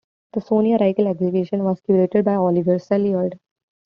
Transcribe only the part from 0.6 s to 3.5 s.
Rykiel Exhibition was curated by Olivier Saillard.